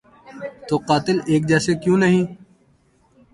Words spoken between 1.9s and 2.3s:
نہیں؟